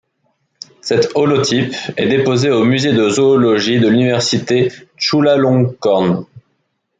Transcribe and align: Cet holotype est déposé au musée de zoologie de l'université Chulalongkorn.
Cet 0.81 1.09
holotype 1.13 1.75
est 1.95 2.07
déposé 2.07 2.49
au 2.49 2.65
musée 2.65 2.91
de 2.91 3.07
zoologie 3.07 3.79
de 3.79 3.87
l'université 3.87 4.71
Chulalongkorn. 4.97 6.25